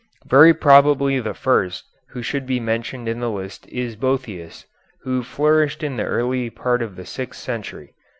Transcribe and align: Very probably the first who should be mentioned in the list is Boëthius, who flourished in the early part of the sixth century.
Very 0.27 0.51
probably 0.55 1.19
the 1.19 1.35
first 1.35 1.83
who 2.09 2.23
should 2.23 2.47
be 2.47 2.59
mentioned 2.59 3.07
in 3.07 3.19
the 3.19 3.29
list 3.29 3.67
is 3.67 3.95
Boëthius, 3.95 4.65
who 5.01 5.21
flourished 5.21 5.83
in 5.83 5.95
the 5.95 6.05
early 6.05 6.49
part 6.49 6.81
of 6.81 6.95
the 6.95 7.05
sixth 7.05 7.39
century. 7.39 7.93